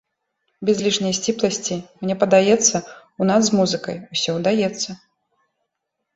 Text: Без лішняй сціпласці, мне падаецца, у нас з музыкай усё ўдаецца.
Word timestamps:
Без 0.69 0.77
лішняй 0.85 1.13
сціпласці, 1.17 1.77
мне 2.05 2.15
падаецца, 2.23 2.77
у 3.21 3.29
нас 3.33 3.41
з 3.51 3.59
музыкай 3.59 4.01
усё 4.19 4.29
ўдаецца. 4.41 4.89